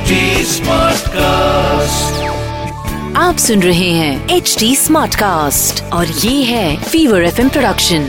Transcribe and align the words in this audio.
HD 0.00 0.58
cast 1.14 2.28
आप 3.16 3.36
सुन 3.36 3.62
रहे 3.62 3.88
हैं 3.90 4.28
एच 4.36 4.56
डी 4.58 4.76
स्मार्ट 4.76 5.14
कास्ट 5.14 5.82
और 5.92 6.06
ये 6.06 6.42
है 6.42 6.76
Fever 6.82 7.24
F 7.24 7.40
production 7.48 8.04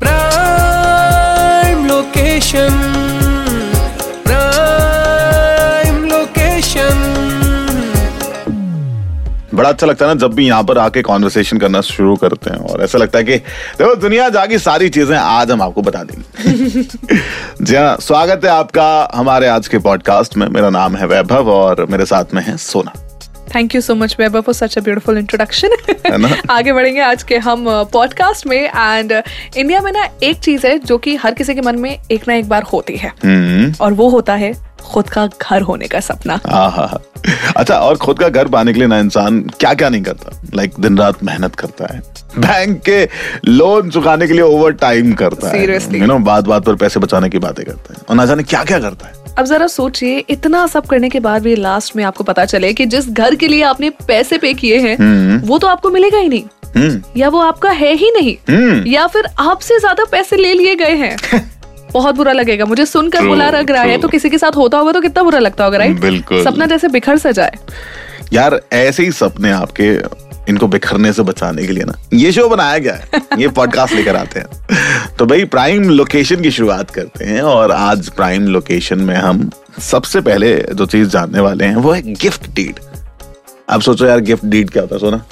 prime 0.00 1.86
location 1.86 2.97
बड़ा 9.68 9.74
अच्छा 9.74 9.86
लगता 9.86 10.06
है 10.06 10.14
ना 10.14 10.20
जब 10.20 10.34
भी 10.34 10.46
यहाँ 10.46 10.62
पर 10.64 10.78
आके 10.78 11.02
कॉन्वर्सेशन 11.02 11.58
करना 11.58 11.80
शुरू 11.80 12.14
करते 12.16 12.50
हैं। 12.50 12.58
और 12.58 12.82
ऐसा 12.82 12.98
लगता 12.98 13.18
है 13.18 13.24
कि 13.24 13.36
देखो 13.78 13.94
दुनिया 13.94 14.28
जागी 14.28 14.58
सारी 14.58 14.88
चीज़ें 14.88 15.16
आज 15.16 15.50
हम 15.50 15.62
आपको 15.62 15.82
बता 15.82 16.02
देंगे। 16.02 16.84
जी 17.64 17.76
हाँ 17.76 17.96
स्वागत 18.00 18.44
है 18.44 18.50
आपका 18.50 18.88
हमारे 19.14 19.48
आज 19.48 19.68
के 19.68 19.78
पॉडकास्ट 19.78 20.36
में। 20.36 20.46
मेरा 20.48 20.70
नाम 20.70 20.96
है 20.96 21.06
वैभव 21.06 21.50
और 21.50 21.86
मेरे 21.90 22.06
साथ 22.06 22.34
में 22.34 22.42
है 22.42 22.56
Sona. 22.56 22.92
Thank 23.54 23.74
you 23.74 23.80
so 23.80 23.94
much 23.94 24.16
weber 24.20 24.40
for 24.40 24.54
such 24.54 24.78
a 24.78 24.80
beautiful 24.80 25.18
introduction 25.18 25.70
आगे 26.50 26.72
बढ़ेंगे 26.72 27.00
आज 27.00 27.22
के 27.22 27.38
हम 27.38 27.64
पॉडकास्ट 27.92 28.46
में। 28.46 28.62
एंड 28.64 29.12
इंडिया 29.56 29.80
में 29.80 29.92
ना 29.92 30.08
एक 30.22 30.38
चीज़ 30.38 30.66
है 30.66 30.78
जो 30.78 30.98
कि 30.98 31.16
हर 31.16 31.34
किसी 31.34 31.54
के 31.54 31.60
मन 31.60 31.78
में 31.78 31.98
एक 32.10 32.28
ना 32.28 32.34
एक 32.34 32.48
बार 32.48 32.62
होती 32.62 32.96
है। 32.96 33.12
हम्म। 33.24 33.74
और 33.80 33.92
वो 33.92 34.08
होता 34.08 34.34
है 34.34 34.52
खुद 34.92 35.08
का 35.08 35.26
घर 35.42 35.62
होने 35.62 35.86
का 35.86 36.00
सपना। 36.00 36.40
अच्छा 37.56 37.78
और 37.78 37.96
खुद 37.96 38.18
का 38.18 38.28
घर 38.28 38.48
पाने 38.48 38.72
के 38.72 38.78
लिए 38.78 38.88
ना 38.88 38.98
इंसान 38.98 39.40
क्या 39.60 39.74
क्या 39.74 39.88
नहीं 39.88 40.02
करता? 40.02 40.40
लाइक 40.54 40.72
दिन 40.80 40.98
रात 40.98 41.24
मेहनत 41.24 41.54
करता 41.54 41.94
है। 41.94 42.02
बैंक 42.38 42.80
के 42.82 43.08
लोन 43.46 43.90
चुकाने 43.90 44.26
के 44.26 44.32
लिए 44.32 44.42
ओवर 44.42 44.72
टाइम 44.72 45.12
करता 45.12 45.48
है। 45.48 45.66
Seriously. 45.66 46.00
यू 46.00 46.06
नो 46.06 46.18
बात 46.18 46.44
बात 46.44 46.64
पर 46.64 46.74
पैसे 46.74 47.00
बचाने 47.00 47.28
की 47.28 47.38
बातें 47.38 47.64
करता 47.66 47.94
है। 47.94 48.00
और 48.10 48.16
ना 48.16 48.26
जाने 48.26 48.42
क्या 48.42 48.64
क्या 48.64 48.78
करता 48.78 49.06
है। 49.06 49.12
अब 49.38 49.44
जरा 49.44 49.66
सोचिए 49.66 50.24
इतना 50.30 50.66
सब 50.66 50.86
करने 50.86 51.08
के 51.08 51.20
बाद 51.20 51.42
भी 51.42 51.56
लास्ट 51.56 51.96
में 51.96 52.04
आपको 52.04 52.24
पता 52.24 52.44
चले 52.44 52.72
कि 52.72 52.86
जिस 52.86 53.08
घर 53.08 53.34
के 53.34 53.48
लिए 53.48 53.62
आपने 53.62 53.90
पैसे 53.90 54.38
पे 54.38 54.54
किए 54.54 54.78
हैं 54.78 55.42
वो 55.42 55.58
तो 55.58 55.66
आपको 55.66 55.90
मिलेगा 55.90 56.18
ही 56.18 56.28
नहीं। 56.28 56.44
हम्म। 56.76 57.02
या 57.16 57.28
वो 57.28 57.40
आपका 57.40 57.70
है 57.70 57.94
ही 57.94 58.10
नहीं। 58.10 58.36
हम्म। 58.50 58.86
या 58.86 59.06
फिर 59.06 59.28
आपसे 59.38 59.78
ज़्यादा 59.78 60.04
पैसे 60.04 60.36
ले 60.36 60.54
लिए 60.54 60.74
गए 60.74 60.94
हैं। 60.96 61.16
बहुत 61.92 62.14
बुरा 62.14 62.32
लगेगा। 62.32 62.64
मुझे 62.64 62.86
सुनकर 62.86 63.18
True, 63.18 63.28
बुरा 63.28 63.48
लग 63.50 63.70
रहा 63.70 63.82
है। 63.82 63.98
तो 63.98 64.08
किसी 64.08 64.30
के 64.30 64.38
साथ 64.38 64.56
होता 64.56 64.78
होगा 64.78 64.92
तो 64.92 65.00
कितना 65.00 65.22
बुरा 65.22 65.38
लगता 65.38 65.64
होगा 65.64 65.78
राइट 65.78 66.00
बिल्कुल। 66.00 66.44
सपना 66.44 66.66
जैसे 66.66 66.88
बिखर 66.88 67.16
सा 67.18 67.30
जाए। 67.30 67.52
यार 68.32 68.60
ऐसे 68.72 69.02
ही 69.02 69.12
सपने 69.12 69.50
आपके 69.50 69.92
इनको 70.48 70.66
बिखरने 70.68 71.12
से 71.12 71.22
बचाने 71.22 71.66
के 71.66 71.72
लिए 71.72 71.84
ना 71.84 71.94
ये 72.14 72.32
शो 72.32 72.48
बनाया 72.48 72.78
गया 72.78 72.94
है। 72.94 73.20
ये 73.38 73.48
पॉडकास्ट 73.48 73.94
लेकर 73.94 74.16
आते 74.16 74.40
हैं। 74.40 74.46
तो 75.18 75.26
भाई 75.26 75.44
प्राइम 75.44 75.88
लोकेशन 75.90 76.40
की 76.42 76.50
शुरुआत 76.50 76.90
करते 76.90 77.24
हैं 77.24 77.42
और 77.42 77.72
आज 77.72 78.08
प्राइम 78.08 78.46
लोकेशन 78.46 78.98
में 78.98 79.14
हम 79.16 79.50
सबसे 79.80 80.20
पहले 80.20 80.56
जो 80.74 80.86
चीज़ 80.86 81.08
जानने 81.08 81.40
वाले 81.40 81.64
हैं 81.64 81.76
वो 81.76 81.92
है 81.92 82.02
गिफ्ट 82.12 82.50
डीड 82.54 82.78
अब 83.68 83.80
सोचो 83.80 84.06
यार 84.06 84.20
गिफ्ट 84.20 84.44
डीड 84.44 84.70
क्या 84.70 84.82
होता 84.82 84.94
है? 84.94 85.00
सोना। 85.00 85.24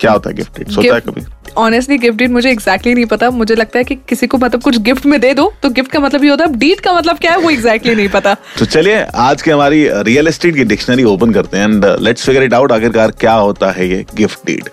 क्या 0.00 0.12
होता 0.12 0.30
है 0.30 0.36
गिफ्ट 0.36 0.58
डीड 0.58 0.68
सोचा 0.68 0.94
है 0.94 1.00
कभी? 1.00 1.20
ऑनेस्टली 1.58 1.98
गिफ्ट 1.98 2.18
डीड 2.18 2.30
मुझे 2.30 2.50
एग्जैक्टली 2.50 2.72
exactly 2.72 2.94
नहीं 2.94 3.06
पता। 3.06 3.30
मुझे 3.30 3.54
लगता 3.54 3.78
है 3.78 3.84
कि 3.84 3.94
किसी 4.08 4.26
को 4.26 4.38
मतलब 4.38 4.62
कुछ 4.62 4.78
गिफ्ट 4.82 5.06
में 5.06 5.20
दे 5.20 5.32
दो 5.34 5.52
तो 5.62 5.70
गिफ्ट 5.70 5.92
का 5.92 6.00
मतलब 6.00 6.24
ये 6.24 6.30
होता 6.30 6.44
है 6.44 6.58
डीड 6.58 6.80
का 6.80 6.92
मतलब 6.92 7.18
क्या 7.18 7.32
है 7.32 7.38
वो 7.38 7.50
एग्जैक्टली 7.50 7.90
exactly 7.90 7.96
नहीं 7.96 8.08
पता। 8.08 8.34
तो 8.58 8.64
चलिए 8.66 9.04
आज 9.24 9.42
की 9.42 9.50
हमारी 9.50 9.86
रियल 10.10 10.28
एस्टेट 10.28 10.54
की 10.54 10.64
डिक्शनरी 10.64 11.04
ओपन 11.14 11.32
करते 11.32 11.58
हैं 11.58 11.64
and 11.64 11.84
let's 12.00 12.26
figure 12.26 12.42
it 12.42 12.54
out 12.54 12.72
आखिरकार 12.72 13.10
क्या 13.20 13.34
होता 13.34 13.70
है 13.72 13.88
ये 13.88 14.04
gift 14.16 14.46
deed 14.46 14.68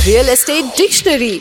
real 0.00 0.28
estate 0.28 0.64
dictionary 0.78 1.40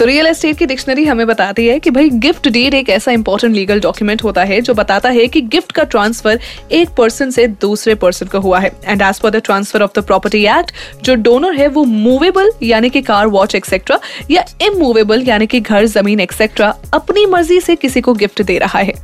तो 0.00 0.04
रियल 0.06 0.26
एस्टेट 0.26 0.56
की 0.58 0.66
डिक्शनरी 0.66 1.04
हमें 1.04 1.26
बताती 1.26 1.66
है 1.66 1.78
कि 1.80 1.90
भाई 1.90 2.10
गिफ्ट 2.20 2.48
डीड 2.48 2.74
एक 2.74 2.88
ऐसा 2.90 3.12
इंपॉर्टेंट 3.12 3.54
लीगल 3.54 3.80
डॉक्यूमेंट 3.80 4.22
होता 4.24 4.44
है 4.44 4.60
जो 4.60 4.74
बताता 4.74 5.08
है 5.08 5.26
कि 5.26 5.40
गिफ्ट 5.54 5.72
का 5.72 5.82
ट्रांसफ़र 5.84 6.38
एक 6.72 6.90
पर्सन 6.98 7.30
से 7.30 7.46
दूसरे 7.60 7.94
पर्सन 7.94 8.26
को 8.26 8.40
हुआ 8.40 8.58
है। 8.60 8.72
And 8.84 9.02
as 9.02 9.18
per 9.20 9.30
the 9.30 9.42
transfer 9.44 9.82
of 9.82 9.98
the 9.98 10.04
property 10.04 10.44
act 10.48 10.72
जो 11.04 11.14
डोनर 11.16 11.56
है 11.56 11.68
वो 11.68 11.84
मूवेबल 11.84 12.50
यानी 12.62 12.90
कि 12.90 13.02
कार 13.02 13.26
वॉच 13.26 13.54
एक्सेट्रा 13.54 14.00
या 14.30 14.44
इमूवेबल 14.62 15.28
यानी 15.28 15.46
कि 15.46 15.60
घर 15.60 15.86
ज़मीन 15.88 16.20
एक्सेट्रा 16.20 16.74
अपनी 16.94 17.26
मर्ज़ी 17.26 17.60
से 17.60 17.76
किसी 17.76 18.00
को 18.00 18.14
गिफ्ट 18.14 18.42
दे 18.42 18.58
रहा 18.58 18.78
है। 18.78 18.94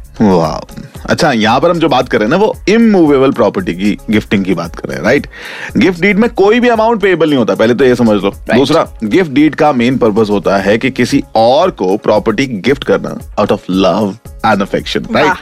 अच्छा 1.07 1.31
यहाँ 1.33 1.61
पर 1.61 1.71
हम 1.71 1.79
जो 1.79 1.89
बात 1.89 2.09
कर 2.09 2.19
रहे 2.19 2.27
हैं 2.27 2.31
ना 2.31 2.37
वो 2.37 2.55
इमूवेबल 2.69 3.33
प्रॉपर्टी 3.33 3.75
की 3.75 3.91
गिफ्टिंग 4.11 4.45
की 4.45 4.55
बात 4.55 4.77
कर 4.77 4.89
रहे 4.89 4.97
हैं 4.97 5.05
राइट 5.05 5.27
गिफ्ट 5.77 6.01
डीड 6.01 6.19
में 6.19 6.29
कोई 6.31 6.61
भी 6.61 6.69
अमाउंट 6.69 7.03
पेएबल 7.03 7.29
नहीं 7.29 7.39
होता 7.39 7.55
पहले 7.55 7.75
तो 7.75 7.85
ये 7.85 7.95
समझ 7.95 8.17
लो। 8.23 8.31
दूसरा 8.55 8.87
गिफ्ट 9.05 9.31
डीड 9.33 9.55
का 9.55 9.73
मेन 9.73 9.99
पर्पस 9.99 10.31
होता 10.31 10.57
है 10.59 10.77
कि 10.87 10.91
किसी 10.93 11.23
और 11.37 11.71
को 11.71 11.97
प्रॉपर्टी 11.97 12.47
गिफ्ट 12.47 12.85
करना 12.85 13.19
out 13.39 13.53
of 13.53 13.65
love 13.71 14.17
and 14.47 14.63
affection 14.63 15.07
right 15.15 15.37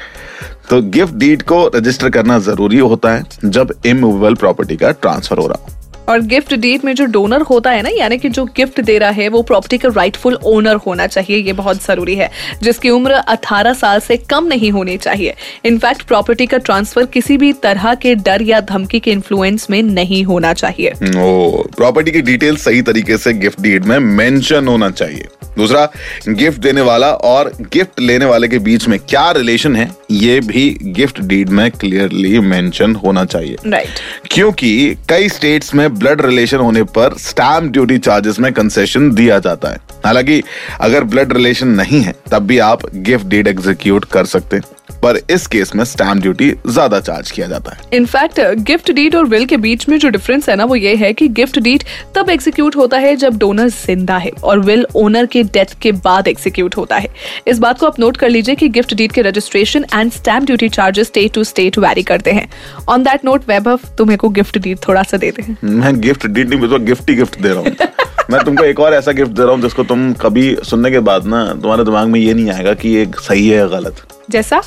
तो 0.70 0.80
गिफ्ट 0.82 1.14
डीड 1.14 1.42
को 1.42 1.66
रजिस्टर 1.74 2.10
करना 2.10 2.38
ज़रूरी 2.40 2.78
होता 2.78 3.14
है 3.14 3.22
जब 3.44 3.74
इमूवेबल 3.86 4.34
प्रॉपर्टी 4.34 4.76
का 4.76 4.90
ट्रांसफ़र 4.90 5.38
हो 5.38 5.46
रहा 5.46 5.62
हो। 5.62 5.72
और 6.08 6.20
गिफ्ट 6.20 6.54
डीड 6.54 6.84
में 6.84 6.94
जो 6.94 7.04
डोनर 7.06 7.42
होता 7.42 7.70
है 7.70 7.82
ना 7.82 7.88
यानी 7.88 8.18
कि 8.18 8.28
जो 8.28 8.44
गिफ्ट 8.56 8.80
दे 8.80 8.96
रहा 8.98 9.10
है 9.10 9.28
वो 9.28 9.42
प्रॉपर्टी 9.42 9.78
का 9.78 9.88
राइटफुल 9.88 10.34
ओनर 10.44 10.76
होना 10.76 11.06
चाहिए 11.06 11.38
ये 11.38 11.52
बहुत 11.52 11.84
ज़रूरी 11.84 12.14
है 12.14 12.30
जिसकी 12.62 12.90
उम्र 12.90 13.20
18 13.28 13.74
साल 13.74 14.00
से 14.00 14.16
कम 14.16 14.46
नहीं 14.46 14.70
होनी 14.70 14.96
चाहिए। 14.96 15.34
इनफैक्ट 15.64 16.02
प्रॉपर्टी 16.02 16.46
का 16.46 16.58
ट्रांसफ़र 16.58 17.06
किसी 17.06 17.36
भी 17.36 17.52
तरह 17.52 17.94
के 17.94 18.14
डर 18.14 18.42
या 18.42 18.60
धमकी 18.60 19.00
के 19.00 19.10
इन्फ्लुएंस 19.10 19.66
में 19.70 19.82
नहीं 19.82 20.24
होना 20.24 20.52
चाहिए। 20.52 20.92
प्रॉपर्टी 20.96 22.10
की 22.10 22.22
डिटेल 22.22 22.56
सही 22.56 22.82
तरीके 22.82 23.18
से 23.18 23.32
गिफ्ट 23.32 23.60
डीड 23.60 23.84
में 23.84 23.98
मेंशन 23.98 24.68
होना 24.68 24.90
चाहिए। 24.90 25.26
दूसरा 25.56 25.88
गिफ्ट 26.28 26.60
देने 26.60 26.80
वाला 26.80 27.12
और 27.12 27.52
गिफ्ट 27.60 28.00
लेने 28.00 28.24
वाले 28.24 28.48
के 28.48 28.58
बीच 28.58 28.88
में 28.88 28.98
क्या 28.98 29.30
रिलेशन 29.30 29.76
है? 29.76 29.90
ये 30.14 30.40
भी 30.40 30.68
गिफ्ट 30.96 31.20
डीड 31.22 31.48
में 31.50 31.70
क्लियरली 31.70 32.38
मेंशन 32.40 32.94
होना 32.96 33.24
चाहिए। 33.26 33.56
राइट 33.66 33.98
क्योंकि 34.30 34.96
कई 35.08 35.28
स्टेट्स 35.28 35.74
में 35.74 35.88
ब्लड 35.94 36.24
रिलेशन 36.26 36.58
होने 36.58 36.82
पर 36.92 37.16
स्टैम्प 37.20 37.72
ड्यूटी 37.72 37.98
चार्जेस 38.00 38.38
में 38.40 38.52
कंसेशन 38.52 39.10
दिया 39.14 39.38
जाता 39.38 39.70
है। 39.70 39.80
हालाँकि 40.04 40.42
अगर 40.80 41.04
ब्लड 41.04 41.32
रिलेशन 41.32 41.68
नहीं 41.70 42.00
है 42.00 42.14
तब 42.30 42.46
भी 42.46 42.58
आप 42.60 42.86
गिफ्ट 42.94 43.26
डीड 43.26 43.48
एग्जीक्यूट 43.48 44.04
कर 44.04 44.24
सकते 44.26 44.56
हैं। 44.56 44.64
पर 45.02 45.18
इस 45.30 45.46
केस 45.46 45.74
में 45.74 45.82
स्टैम्प 45.84 46.22
ड्यूटी 46.22 46.50
ज़्यादा 46.66 46.98
चार्ज 47.00 47.30
किया 47.30 47.46
जाता 47.46 47.72
है। 47.72 47.96
इनफैक्ट 47.96 48.40
गिफ्ट 48.66 48.90
डीड 48.92 49.14
और 49.16 49.26
विल 49.26 49.44
के 49.46 49.56
बीच 49.56 49.88
में 49.88 49.98
जो 49.98 50.08
डिफरेंस 50.08 50.48
है 50.48 50.56
ना 50.56 50.64
वो 50.64 50.76
ये 50.76 50.94
है 50.96 51.12
कि 51.12 51.28
गिफ्ट 51.30 51.58
डीड 51.58 51.82
तब 52.14 52.30
एग्जीक्यूट 52.30 52.76
होता 52.76 52.98
है 52.98 53.14
जब 53.16 53.36
डोनर 53.38 53.68
ज़िंदा 53.68 54.16
है 54.16 54.30
और 54.44 54.60
विल 54.60 54.86
ओनर 54.96 55.26
के 55.26 55.42
डेथ 55.44 55.74
के 55.82 55.92
बाद 56.04 56.28
एग्जीक्यूट 56.28 56.76
होता 56.76 56.96
है। 56.96 57.08
इस 57.48 57.58
बात 57.58 57.78
को 57.78 57.86
आप 57.86 58.00
नोट 58.00 58.16
कर 58.16 58.28
लीजिए 58.28 58.54
कि 58.54 58.68
गिफ्ट 58.68 58.94
डीड 58.94 59.12
के 59.12 59.22
registration 59.22 59.84
and 59.94 60.03
stamp 60.10 60.46
duty 60.46 60.68
charges 60.68 61.06
state 61.06 61.32
to 61.32 61.44
state 61.44 61.78
vary 61.78 62.02
करते 62.02 62.32
हैं। 62.32 62.48
ऑन 62.88 63.02
दैट 63.02 63.24
नोट 63.24 63.48
वैभव 63.48 63.80
तुम्हें 63.98 64.18
को 64.18 64.28
गिफ्ट 64.28 64.58
डीड 64.58 64.78
थोड़ा 64.88 65.02
सा 65.02 65.16
देते 65.16 65.42
हैं 65.42 65.56
मैं 65.64 66.00
गिफ्ट 66.00 66.26
डीड 66.26 66.54
नहीं 66.54 66.68
तो 66.68 66.78
गिफ्ट 66.78 67.10
ही 67.10 67.16
गिफ्ट 67.16 67.40
दे 67.40 67.48
रहा 67.48 67.58
हूँ। 67.58 67.76
मैं 68.30 68.44
तुमको 68.44 68.64
एक 68.64 68.80
और 68.80 68.94
ऐसा 68.94 69.12
गिफ्ट 69.12 69.30
दे 69.30 69.42
रहा 69.42 69.52
हूँ 69.52 69.60
जिसको 69.62 69.82
तुम 69.84 70.12
कभी 70.12 70.56
सुनने 70.64 70.90
के 70.90 70.98
बाद 71.00 71.26
ना 71.26 71.44
तुम्हारे 71.52 71.84
दिमाग 71.84 72.08
में 72.08 72.20
ये 72.20 72.34
नहीं 72.34 72.50
आएगा 72.50 72.74
कि 72.74 72.88
ये 72.88 73.06
सही 73.18 73.48
है 73.48 73.56
या 73.56 73.66
गलत। 73.68 74.06
जैसा? 74.30 74.62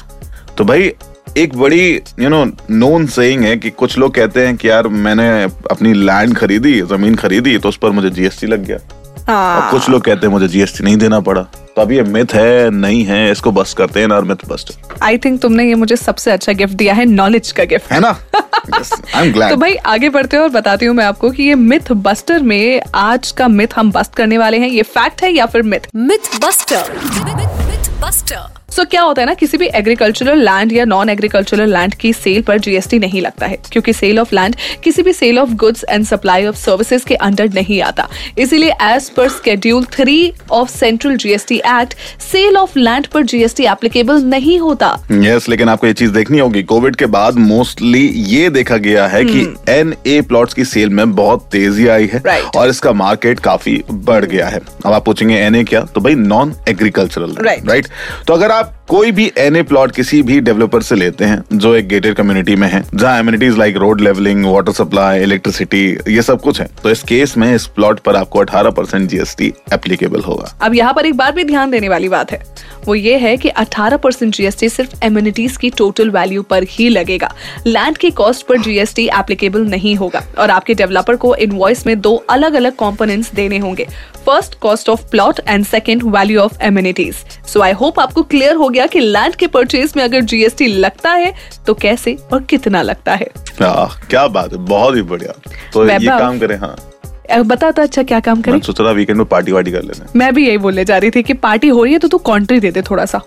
तो 0.58 0.66
भाई 0.66 0.92
एक 1.38 1.56
बड़ी 1.56 2.02
यू 2.20 2.30
नो 2.30 2.44
नोन 2.72 3.06
सेइंग 3.06 3.44
है 3.44 3.56
कि 3.58 3.70
कुछ 3.70 3.98
लोग 3.98 4.14
कहते 4.16 4.46
हैं 4.46 4.56
कि 4.58 4.70
यार 4.70 4.88
मैंने 4.88 5.28
अपनी 5.72 5.94
लैंड 5.94 6.36
खरीदी 6.38 6.80
ज़मीन 6.82 7.16
खरीदी 7.16 7.58
तो 7.58 7.70
उस 7.70 7.78
पर 7.78 7.92
मुझे 7.92 8.10
जीएसटी 8.10 8.48
लग 8.48 8.66
गया। 8.66 8.78
और 9.30 9.34
हाँ। 9.34 9.72
कुछ 9.72 9.90
लोग 9.90 10.02
कहते 10.02 10.28
हैं 10.28 10.34
मुझे 10.34 10.48
जीएसटी 10.48 10.84
नहीं 10.84 10.98
देना 10.98 11.20
पड़ा। 11.20 11.42
तो 11.42 11.82
अब 11.82 11.92
ये 11.92 12.04
मिथ 12.04 12.34
है 12.34 12.70
नहीं 12.70 13.04
है 13.06 13.32
इसको 13.32 13.52
बस 13.52 13.74
करते 13.74 14.00
हैं 14.00 14.08
मिथ 14.08 14.50
बस्ट 14.50 14.74
आई 15.04 15.18
थिंक 15.18 15.42
तुमने 15.42 15.68
ये 15.68 15.76
मुझे 15.76 15.96
सबसे 15.96 16.32
अच्छा 16.32 16.54
गिफ्ट 16.54 16.74
दिया 16.74 16.94
है 16.94 17.06
नॉलेज 17.06 17.52
का 17.52 17.64
गिफ्ट 17.64 17.92
है 17.92 18.00
ना? 18.00 18.20
Yes, 18.68 18.90
तो 19.50 19.56
भाई 19.56 19.76
आगे 19.76 20.10
बढ़ते 20.10 20.38
हैं 20.38 20.44
और 20.44 20.50
बताती 20.50 20.86
हूँ 20.86 20.96
मैं 20.96 21.06
आपको 21.06 21.30
कि 21.30 21.44
ये 21.44 21.56
मिथ 21.56 21.92
बस्टर 21.92 22.42
में 22.44 22.82
आज 22.96 23.32
का 23.32 23.48
मिथ 23.48 23.68
हम 23.76 23.92
बस्ट 23.92 24.16
करने 24.16 24.38
वाले 24.38 24.58
हैं। 24.58 24.68
ये 24.68 24.82
फैक्ट 24.82 25.22
है 25.22 25.32
या 25.34 25.46
फिर 25.46 25.62
myth 25.62 25.88
myth 25.96 26.40
buster 26.42 26.92
myth 26.92 28.02
buster 28.02 28.50
so 28.78 28.84
क्या 28.86 29.02
होता 29.02 29.22
है 29.22 29.26
ना 29.26 29.34
किसी 29.34 29.58
भी 29.58 29.68
एग्रीकल्चरल 29.76 30.40
लैंड 30.40 30.72
या 30.72 30.84
नॉन 30.86 31.10
एग्रीकल्चरल 31.10 31.72
लैंड 31.74 31.94
की 31.94 32.12
सेल 32.14 32.42
पर 32.42 32.58
जीएसटी 32.60 32.98
नहीं 33.00 33.22
लगता 33.22 33.46
है 33.46 33.58
क्योंकि 33.72 33.94
सेल 33.94 34.20
ऑफ़ 34.20 34.34
लैंड 34.36 34.56
किसी 34.84 35.04
भी 35.04 35.14
sale 35.14 35.40
of 35.40 35.54
goods 35.54 35.86
and 35.90 36.06
supply 36.06 36.46
of 36.46 36.56
services 36.56 37.06
के 37.06 37.16
अंडर 37.16 37.50
नहीं 37.54 37.82
आता। 37.82 38.08
इसीलिए 38.38 38.74
as 38.82 39.10
per 39.10 39.30
schedule 39.30 39.86
three 39.94 40.34
of 40.52 40.70
central 40.70 41.16
GST 41.18 41.56
act 41.56 41.96
sale 42.22 42.58
of 42.58 42.78
land 42.80 43.08
पर 43.08 43.24
जीएसटी 43.24 43.64
एप्लीकेबल 43.64 44.22
नहीं 44.26 44.60
होता। 44.60 44.92
यस 45.12 45.42
yes, 45.42 45.50
लेकिन 45.50 45.70
आपको 45.70 45.88
ये 45.88 45.94
चीज़ 45.94 46.12
देखनी 46.12 46.40
होगी 46.40 46.64
कोविड 46.64 46.96
के 46.96 47.06
बाद 47.18 47.38
मोस्टली 47.38 48.06
ये 48.28 48.50
देखा 48.50 48.78
गया 48.78 49.08
है 49.08 49.24
कि 49.24 49.42
एन 49.70 49.96
ए 50.08 50.22
प्लॉट्स 50.22 50.54
की 50.54 50.66
सेल 50.66 50.90
में 50.90 51.16
बहुत 51.16 51.50
तेज़ी 51.52 51.88
आई 51.88 52.10
है 52.14 52.24
Right. 52.24 52.56
और 52.56 52.70
इसका 52.70 52.94
मार्केट 52.94 53.40
काफ़ी 53.40 53.82
बढ़ 53.92 54.26
गया 54.26 54.48
है। 54.48 54.62
अब 54.86 54.94
आप 54.94 55.06
पूछेंगे 55.06 55.36
एन 55.36 55.56
ए 55.56 55.64
क्या? 55.64 55.82
तो 55.82 56.02
भाई 56.02 56.16
नॉन 56.16 56.56
एग्रीकल्चरल 56.70 57.36
Right. 57.42 57.68
राइट 57.70 57.88
तो 58.28 58.34
अगर 58.34 58.52
आप 58.52 58.67
कोई 58.88 59.12
भी 59.12 59.32
एनए 59.38 59.62
प्लॉट 59.64 59.92
किसी 59.92 60.22
भी 60.22 60.40
डेवलपर 60.42 60.82
से 60.82 60.96
लेते 60.96 61.26
हैं, 61.26 61.44
जो 61.54 61.74
एक 61.76 61.88
गेटेड 61.88 62.16
कम्युनिटी 62.16 62.56
में 62.56 62.68
है, 62.68 62.84
जहाँ 62.94 63.20
amenities 63.20 63.58
like 63.58 63.78
road 63.78 64.02
levelling 64.02 64.46
water 64.46 64.72
supply 64.72 65.22
electricity 65.24 65.86
ये 66.08 66.22
सब 66.22 66.42
कुछ 66.42 66.62
है 66.62 66.68
तो 66.84 66.90
इस 66.90 67.04
केस 67.04 67.38
में 67.38 67.54
इस 67.56 67.66
प्लॉट 67.68 68.00
पर 68.00 68.16
आपको 68.16 68.44
18 68.44 68.72
परसेंट 68.72 69.10
जीएसटी 69.10 69.54
एप्लीकेबल 69.74 70.22
होगा। 70.22 70.54
अब 70.62 70.76
यहाँ 70.76 70.94
पर 70.94 71.06
एक 71.06 71.18
बार 71.18 71.32
भी 71.32 71.44
ध्यान 71.44 71.72
देने 71.72 71.90
वाली 71.90 72.10
बात 72.10 72.32
है। 72.32 72.42
वो 72.88 72.96
ये 72.96 73.18
है 73.18 73.36
कि 73.38 73.50
18 73.50 73.98
परसेंट 73.98 74.34
जीएसटी 74.36 74.70
सिर्फ़ 74.70 74.94
एम्यूनिटीज 75.04 75.58
की 75.58 75.70
टोटल 75.70 76.10
वैल्यू 76.10 76.44
पर 76.44 76.64
ही 76.64 76.90
लगेगा। 76.90 77.34
लैंड 77.68 77.98
की 77.98 78.12
कॉस्ट 78.12 78.46
पर 78.48 78.58
जीएसटी 78.58 79.08
एप्लीकेबल 79.08 79.62
नहीं 79.62 79.96
होगा 79.96 80.24
और 80.40 80.50
आपके 80.50 80.74
डेवलपर 80.74 81.16
को 81.16 81.34
इनवॉइस 81.36 81.86
में 81.88 82.00
दो 82.02 82.16
अलग 82.30 82.54
अलग 82.54 82.76
कॉम्पोनेंट्स 82.76 83.34
देने 83.34 83.58
होंगे। 83.58 83.88
First 84.26 84.56
cost 84.60 84.90
of 84.90 85.06
plot 85.10 85.40
and 85.48 85.66
second 85.66 86.04
value 86.04 86.40
of 86.40 86.58
amenities 86.62 87.16
so 87.48 87.62
I 87.62 87.72
hope 87.72 88.00
आपको 88.00 88.24
क्लियर 88.24 88.56
हो 88.56 88.70
गया 88.70 88.86
कि 88.86 89.00
लैंड 89.00 89.36
के 89.36 89.48
परचेज 89.48 89.94
में 89.98 90.04
अगर 90.04 90.22
जीएसटी 90.22 90.68
लगता 90.68 91.12
है 91.12 91.34
तो 91.68 91.74
कैसे 91.74 92.18
और 92.34 92.44
कितना 92.44 92.82
लगता 92.82 93.16
है? 93.16 93.30
आह, 93.62 94.00
क्या 94.10 94.28
बात 94.28 94.52
है 94.54 94.60
बहुत 94.60 94.96
ही 94.96 95.02
बढ़िया। 95.02 95.32
तो 95.74 95.86
ये 95.90 96.08
काम 96.08 96.40
करें 96.40 96.58
हाँ। 96.58 96.76
बता 97.46 97.72
तो 97.72 97.82
अच्छा 97.82 98.04
क्या 98.04 98.20
काम 98.20 98.42
करें 98.42 98.60
सोच 98.62 98.82
रहा 98.82 98.92
वीकेंड 98.92 99.18
में 99.18 99.26
पार्टी 99.28 99.52
वार्टी 99.52 99.72
कर 99.72 99.84
लेना 99.84 100.12
मैं 100.16 100.34
भी 100.34 100.48
यही 100.48 100.58
बोलने 100.58 100.86
जा 100.86 100.98
रही 100.98 101.12
थी 101.12 101.24
कि 101.24 101.34
पार्टी 101.44 101.68
हो 101.68 101.84
रही 101.84 101.94
है 101.94 102.00
तो 102.00 102.08
तू 102.08 102.18
कॉन्ट्री 102.26 102.60
दे 102.60 102.72
दे 102.72 102.82
थोड़ा 102.82 103.06
सा 103.06 103.22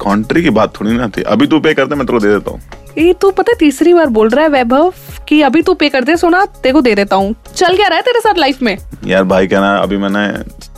कॉन्ट्री 0.00 0.42
की 0.42 0.50
बात 0.50 0.72
थोड़ी 0.80 0.92
ना 0.92 1.06
थी। 1.08 1.22
अभी 1.22 1.46
तू 1.46 1.58
पे 1.60 1.72
करते 1.74 1.94
मैं 1.94 2.06
तेरे 2.06 2.18
को 2.18 2.24
दे 2.24 2.32
देता 2.32 2.50
हूँ। 2.50 2.60
ये 2.98 3.12
तू 3.12 3.30
पता 3.30 3.52
है 3.52 3.56
तीसरी 3.58 3.92
बार 3.94 4.06
बोल 4.08 4.28
रहा 4.28 4.44
है 4.44 4.50
वैभव 4.50 4.92
कि 5.28 5.40
अभी 5.42 5.62
तू 5.62 5.74
पे 5.74 5.88
कर 5.88 6.04
दे 6.04 6.16
सोना 6.16 6.44
तेरे 6.44 6.72
को 6.72 6.80
दे 6.80 6.94
देता 6.94 7.16
हूँ। 7.16 7.34
चल 7.54 7.76
क्या 7.76 7.88
रहा 7.88 7.96
है 7.96 8.02
तेरे 8.02 8.20
साथ 8.20 8.38
लाइफ 8.38 8.62
में? 8.62 8.76
यार 9.06 9.24
भाई 9.24 9.46
कहना 9.46 9.76
अभी 9.76 9.96
मैंने 9.96 10.26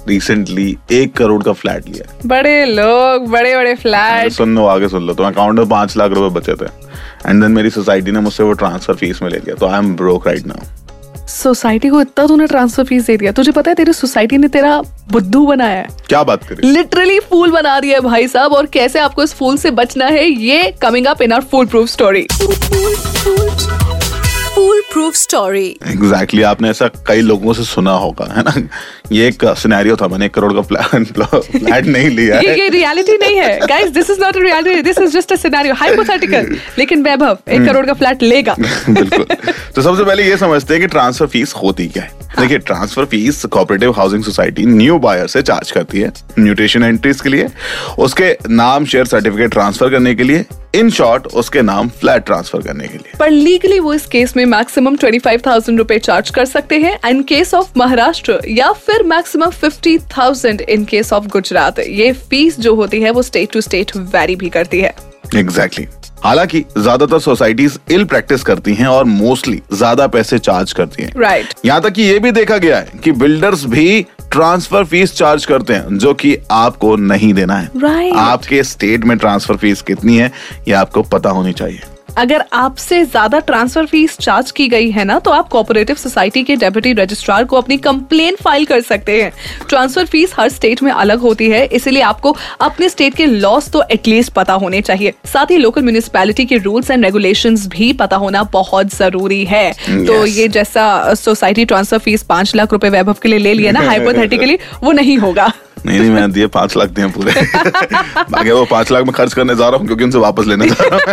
रिसेंटली 0.08 0.76
एक 0.92 1.16
करोड़ 1.16 1.42
का 1.42 1.52
फ्लैट 1.52 1.88
लिया 1.88 2.12
बड़े 2.26 2.64
लोग 2.66 3.28
बड़े 3.30 3.56
बड़े 3.56 3.74
फ्लैट 3.74 4.32
सुन 4.32 4.54
लो 4.54 4.66
आगे 4.66 4.88
सुन 4.88 5.06
लो। 5.06 5.14
तो 5.14 5.24
अकाउंट 5.24 5.58
में 5.58 5.68
पाँच 5.68 5.96
लाख 5.96 6.10
रुपए 6.10 6.34
बचे 6.40 6.54
थे। 6.54 6.68
एंड 7.28 7.42
देन 7.42 7.52
मेरी 7.52 7.70
सोसाइटी 7.70 8.10
ने 8.10 8.20
मुझसे 8.20 8.42
वो 8.42 8.52
ट्रांसफ़र 8.52 8.94
फ़ीस 8.94 9.22
में 9.22 9.30
ले 9.30 9.38
लिया। 9.38 9.54
तो 9.54 9.66
I 9.66 9.78
am 9.78 9.94
broke 9.96 10.26
right 10.26 10.46
now 10.46 10.83
society 11.28 11.88
को 11.88 12.00
इतना 12.00 12.26
तूने 12.26 12.46
ट्रांसफ़र 12.46 12.84
फ़ीस 12.84 13.06
दे 13.06 13.16
दिया। 13.16 13.32
तुझे 13.32 13.52
पता 13.52 13.70
है 13.70 13.74
तेरी 13.74 13.92
सोसाइटी 13.92 14.36
ने 14.38 14.48
तेरा 14.48 14.80
बुद्धू 15.12 15.44
बनाया 15.46 15.76
है। 15.76 15.86
क्या 16.08 16.22
बात 16.22 16.44
करें? 16.44 16.68
लिटरली 16.70 17.18
फूल 17.20 17.50
बना 17.50 17.78
दिया 17.80 17.94
है 17.94 18.00
भाई 18.00 18.28
साहब 18.28 18.52
और 18.52 18.66
कैसे 18.66 18.98
आपको 18.98 19.22
इस 19.22 19.34
फूल 19.34 19.56
से 19.56 19.70
बचना 19.70 20.06
है 20.06 20.26
ये 20.26 20.70
coming 20.82 21.06
up 21.06 21.22
in 21.22 21.32
our 21.32 21.42
foolproof 21.66 21.88
story 21.88 22.26
foolproof 24.92 25.14
story 25.14 25.66
exactly 25.86 26.42
आपने 26.42 26.70
ऐसा 26.70 26.88
कई 27.06 27.20
लोगों 27.20 27.52
से 27.52 27.64
सुना 27.64 27.92
होगा 27.92 28.32
है 28.36 28.42
ना? 28.42 28.52
ये 29.04 29.26
एक 29.28 29.44
सिनेरियो 29.58 29.94
था 29.96 30.06
मैंने 30.08 30.26
एक 30.26 30.32
करोड़ 30.34 30.52
का 30.52 30.60
प्लान 30.60 31.04
फ्लैट 31.04 31.86
नहीं 31.86 32.08
लिया 32.10 32.38
ये 32.40 32.54
ये 32.60 32.68
रियलिटी 32.68 33.16
नहीं 33.18 33.36
है। 33.36 33.66
Guys 33.66 33.90
this 33.92 34.10
is 34.10 34.20
not 34.20 34.36
a 34.36 34.40
reality 34.40 34.82
this 34.82 34.98
is 34.98 35.16
just 35.16 35.32
a 35.32 35.36
scenario 35.36 35.74
hypothetical 35.74 36.56
लेकिन 36.78 37.02
वैभव 37.02 37.38
एक 37.48 37.66
करोड़ 37.66 37.84
का 37.86 37.92
फ्लैट 37.94 38.22
लेगा। 38.22 38.54
बिल्कुल। 38.88 39.26
तो 39.74 39.82
सबसे 39.82 40.04
पहले 40.04 40.28
ये 40.28 40.36
समझते 40.36 40.74
हैं 40.74 40.80
कि 40.80 40.86
ट्रांसफ़र 40.86 41.26
फ़ीस 41.26 41.54
होती 41.62 41.86
क्या 41.88 42.02
है। 42.02 42.22
देखिए 42.40 42.58
transfer 42.58 43.04
fees 43.04 43.44
cooperative 43.44 43.92
housing 43.96 44.22
society 44.24 44.66
new 44.66 44.98
buyer 44.98 45.26
से 45.26 45.42
चार्ज 45.42 45.70
करती 45.70 46.00
है 46.00 46.12
म्यूटेशन 46.38 46.82
एंट्रीज 46.82 47.20
के 47.20 47.28
लिए 47.28 47.48
उसके 47.98 48.36
नाम 48.50 48.84
शेयर 48.84 49.04
सर्टिफिकेट 49.06 49.50
ट्रांसफ़र 49.50 49.90
करने 49.90 50.14
के 50.14 50.22
लिए 50.22 50.44
इन 50.74 50.88
शॉर्ट 50.90 51.26
उसके 51.40 51.62
नाम 51.62 51.88
फ्लैट 52.00 52.24
ट्रांसफ़र 52.26 52.62
करने 52.62 52.86
के 52.88 52.98
लिए। 52.98 53.12
पर 53.18 53.30
लीगली 53.30 53.78
वो 53.80 53.92
इस 53.94 54.06
केस 54.06 54.36
में 54.36 54.44
मैक्सिमम 54.46 54.96
ट्वेंटी 54.96 55.18
फाइव 55.18 55.42
थाउज़ेंड 55.46 55.78
रुपए 55.78 55.98
चार्ज 55.98 56.30
कर 56.30 56.44
सकते 56.44 56.78
हैं 56.78 56.98
इन 57.08 57.22
केस 57.22 57.54
ऑफ़ 57.54 57.70
महाराष्ट्र 57.76 58.40
या 58.48 58.72
फिर 58.86 58.93
maximum 59.02 59.50
fifty 59.52 59.98
thousand 60.18 60.60
in 60.60 60.84
case 60.84 61.12
of 61.12 61.26
Gujarat 61.28 61.78
ये 61.80 62.12
फ़ीस 62.12 62.58
जो 62.60 62.74
होती 62.74 63.00
है 63.00 63.10
वो 63.10 63.22
स्टेट 63.22 63.52
टू 63.52 63.60
स्टेट 63.60 63.96
वेरी 63.96 64.36
भी 64.36 64.48
करती 64.50 64.80
है 64.80 64.94
एग्जैक्टली 65.36 65.84
exactly. 65.84 66.04
हालाँकि 66.24 66.60
ज़्यादातर 66.78 67.18
सोसाइटीज 67.18 67.78
इल 67.90 68.04
प्रैक्टिस 68.04 68.42
करती 68.42 68.74
हैं 68.74 68.86
और 68.86 69.04
मोस्टली 69.04 69.60
ज़्यादा 69.72 70.06
पैसे 70.06 70.38
चार्ज 70.38 70.72
करती 70.72 71.02
हैं 71.02 71.12
राइट 71.16 71.46
right. 71.46 71.66
यहाँ 71.66 71.80
तक 71.82 71.92
कि 71.92 72.02
ये 72.02 72.18
भी 72.18 72.30
देखा 72.32 72.56
गया 72.58 72.78
है 72.78 73.00
कि 73.04 73.12
बिल्डर्स 73.14 73.64
भी 73.66 74.02
ट्रांसफ़र 74.32 74.84
फ़ीस 74.84 75.14
चार्ज 75.14 75.44
करते 75.46 75.72
हैं 75.72 75.98
जो 75.98 76.14
कि 76.14 76.36
आपको 76.52 76.94
नहीं 76.96 77.32
देना 77.34 77.56
है 77.56 77.68
Right. 77.76 78.16
आपके 78.16 78.62
स्टेट 78.64 79.04
में 79.04 79.16
ट्रांसफ़र 79.18 79.56
फ़ीस 79.56 79.82
कितनी 79.82 80.16
है 80.16 80.30
ये 80.68 80.74
आपको 80.74 81.02
पता 81.02 81.30
होनी 81.30 81.52
चाहिए 81.52 81.80
अगर 82.18 82.42
आपसे 82.52 83.02
ज़्यादा 83.04 83.38
ट्रांसफ़र 83.38 83.86
फ़ीस 83.86 84.16
चार्ज 84.18 84.50
की 84.50 84.66
गई 84.68 84.90
है 84.90 85.04
ना 85.04 85.18
तो 85.18 85.30
आप 85.30 85.48
कोऑपरेटिव 85.48 85.96
सोसाइटी 85.96 86.42
के 86.44 86.56
डेप्यूटी 86.56 86.92
रजिस्ट्रार 86.92 87.44
को 87.44 87.56
अपनी 87.56 87.76
कंप्लेन 87.78 88.36
फ़ाइल 88.42 88.64
कर 88.64 88.80
सकते 88.80 89.20
हैं। 89.22 89.32
ट्रांसफ़र 89.68 90.04
फ़ीस 90.06 90.34
हर 90.38 90.48
स्टेट 90.48 90.82
में 90.82 90.90
अलग 90.92 91.20
होती 91.20 91.48
है 91.50 91.64
इसलिए 91.68 92.02
आपको 92.02 92.34
अपने 92.60 92.88
स्टेट 92.88 93.14
के 93.14 93.26
लॉस 93.26 93.70
तो 93.70 93.82
एटलीस्ट 93.90 94.32
पता 94.32 94.52
होने 94.54 94.80
चाहिए। 94.80 95.14
साथ 95.32 95.50
ही 95.50 95.56
लोकल 95.56 95.82
म्यूनिसपैलिटी 95.82 96.44
के 96.44 96.56
रूल्स 96.58 96.90
एंड 96.90 97.04
रेगुलेशन 97.04 97.56
भी 97.68 97.92
पता 97.94 98.16
होना 98.16 98.42
बहुत 98.52 98.94
ज़रूरी 98.94 99.44
है। 99.44 99.72
Yes. 99.72 100.06
तो 100.06 100.24
ये 100.26 100.48
जैसा 100.48 101.14
सोसाइटी 101.14 101.64
ट्रांसफ़र 101.64 101.98
फ़ीस 101.98 102.22
पाँच 102.24 102.54
लाख 102.56 102.72
रुपए 102.72 102.88
वैभव 102.90 103.16
के 103.22 103.28
लिए 103.28 103.38
ले 103.38 103.54
लिया 103.54 103.72
ना 103.72 103.80
हाइपोथेटिकली 103.88 104.58
वो 104.82 104.92
नहीं 104.92 105.18
होगा। 105.18 105.52
नहीं 105.86 105.98
नहीं 106.00 106.10
मैं 106.10 106.30
दिए 106.32 106.46
पाँच 106.46 106.76
लाख 106.76 106.88
दिए 106.88 107.06
पूरे। 107.06 107.32
बाकी 108.30 108.50
वो 108.50 108.64
पाँच 108.64 108.90
लाख 108.92 109.04
में 109.04 109.12
खर्च 109.12 109.34
करने 109.34 109.54
जा 109.54 109.68
रहा 109.68 109.78
हूँ 109.78 109.86
क्योंकि 109.86 110.04
उनसे 110.04 110.18
वापस 110.18 110.46
लेने 110.46 110.68
जा 110.68 110.84
रहा 110.84 110.96
हूँ। 110.96 111.10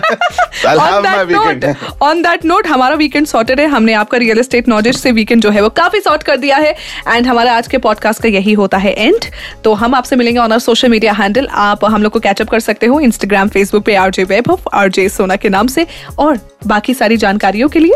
ऑन 2.01 2.21
दैट 2.21 2.45
नोट 2.45 2.67
हमारा 2.67 2.95
वीकेंड 2.95 3.27
सॉर्टेड 3.27 3.59
है। 3.59 3.67
हमने 3.67 3.93
आपका 3.93 4.17
रियल 4.17 4.39
एस्टेट 4.39 4.67
नॉलेज 4.67 4.97
से 4.97 5.11
वीकेंड 5.11 5.41
जो 5.41 5.49
है 5.49 5.61
वो 5.61 5.69
काफ़ी 5.71 5.99
सॉर्ट 5.99 6.23
कर 6.23 6.37
दिया 6.37 6.57
है। 6.57 6.75
एंड 7.07 7.27
हमारा 7.27 7.55
आज 7.57 7.67
के 7.67 7.77
पॉडकास्ट 7.77 8.23
का 8.23 8.29
यही 8.29 8.53
होता 8.53 8.77
है 8.77 8.93
एंड 8.93 9.25
तो 9.63 9.73
हम 9.73 9.95
आपसे 9.95 10.15
मिलेंगे 10.15 10.39
on 10.39 10.51
our 10.51 10.59
social 10.59 10.89
media 10.89 11.13
handle 11.13 11.47
आप 11.47 11.85
हम 11.85 12.03
लोग 12.03 12.11
को 12.11 12.19
कैचअप 12.19 12.49
कर 12.49 12.59
सकते 12.59 12.85
हो 12.85 12.99
इंस्टाग्राम 12.99 13.49
फेसबुक 13.49 13.85
पे 13.85 13.95
R J 13.95 14.23
Vaibhav 14.23 14.57
R J 14.73 15.07
Sona 15.09 15.35
के 15.35 15.49
नाम 15.49 15.67
से। 15.67 15.87
और 16.19 16.39
बाकी 16.67 16.93
सारी 16.93 17.17
जानकारियों 17.17 17.69
के 17.69 17.79
लिए 17.79 17.95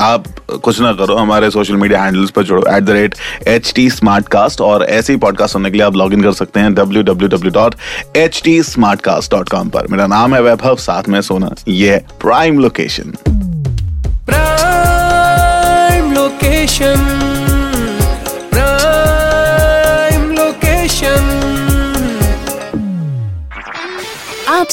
आप 0.00 0.24
कुछ 0.62 0.80
ना 0.80 0.92
करो, 0.92 1.16
हमारे 1.16 1.50
सोशल 1.50 1.76
मीडिया 1.76 2.02
हैंडल्स 2.02 2.30
पर 2.30 2.42
जोड़ो 2.42 2.62
at 2.76 2.82
the 2.82 2.90
rate 2.90 3.14
H 3.48 3.72
T 3.76 3.88
smart 3.90 4.28
cast 4.28 4.60
और 4.60 4.84
ऐसे 4.84 5.12
ही 5.12 5.18
पॉडकास्ट 5.18 5.52
सुनने 5.52 5.70
के 5.70 5.76
लिए 5.76 5.86
आप 5.86 5.96
लॉग 5.96 6.12
इन 6.12 6.22
कर 6.22 6.32
सकते 6.32 6.60
हैं 6.60 6.74
W 6.74 7.02
W 7.02 7.28
W 7.28 7.50
dot 7.50 7.74
H 8.16 8.40
T 8.44 8.62
smart 8.62 9.00
cast 9.00 9.30
dot 9.30 9.48
com 9.48 9.68
पर 9.68 9.86
मेरा 9.86 10.06
नाम 10.06 10.34
है 10.34 10.42
वैभव, 10.42 10.76
साथ 10.76 11.08
में 11.08 11.20
सोना, 11.20 11.54
ये 11.68 12.02
प्राइम 12.20 12.58
लोकेशन 12.58 13.16
प्राइम 14.26 14.64
location. 16.14 17.33